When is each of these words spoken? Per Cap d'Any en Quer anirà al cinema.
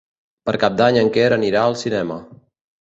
Per 0.49 0.55
Cap 0.63 0.79
d'Any 0.79 0.97
en 1.03 1.13
Quer 1.19 1.29
anirà 1.37 1.69
al 1.69 1.79
cinema. 1.85 2.21